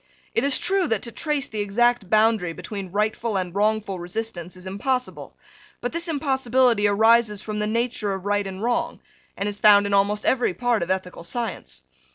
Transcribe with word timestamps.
It 0.33 0.43
is 0.43 0.57
true 0.57 0.87
that 0.87 1.03
to 1.03 1.11
trace 1.11 1.47
the 1.47 1.59
exact 1.59 2.09
boundary 2.09 2.53
between 2.53 2.91
rightful 2.91 3.37
and 3.37 3.53
wrongful 3.53 3.99
resistance 3.99 4.57
is 4.57 4.65
impossible: 4.65 5.37
but 5.79 5.91
this 5.91 6.07
impossibility 6.07 6.87
arises 6.87 7.43
from 7.43 7.59
the 7.59 7.67
nature 7.67 8.11
of 8.15 8.25
right 8.25 8.47
and 8.47 8.63
wrong, 8.63 8.99
and 9.37 9.47
is 9.47 9.59
found 9.59 9.85
in 9.85 9.93
almost 9.93 10.25
every 10.25 10.55
part 10.55 10.81
of 10.81 10.89
ethical 10.89 11.23
science. 11.23 11.83